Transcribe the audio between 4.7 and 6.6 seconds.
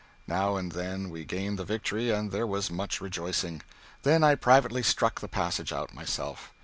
struck the passage out myself.